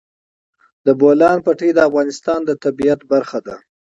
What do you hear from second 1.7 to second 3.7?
د افغانستان د طبیعت برخه ده.